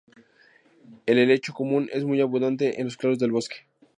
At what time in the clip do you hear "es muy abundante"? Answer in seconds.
1.93-2.79